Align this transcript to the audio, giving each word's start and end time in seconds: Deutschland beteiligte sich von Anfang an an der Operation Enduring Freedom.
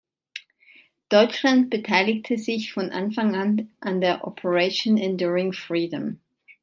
Deutschland 1.09 1.69
beteiligte 1.69 2.35
sich 2.39 2.73
von 2.73 2.89
Anfang 2.89 3.35
an 3.35 3.69
an 3.81 4.01
der 4.01 4.25
Operation 4.25 4.97
Enduring 4.97 5.53
Freedom. 5.53 6.19